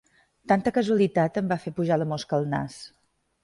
Tanta 0.51 0.73
casualitat 0.77 1.39
em 1.43 1.53
va 1.53 1.59
fer 1.67 1.77
pujar 1.83 2.01
la 2.03 2.11
mosca 2.15 2.41
al 2.41 2.51
nas. 2.59 2.83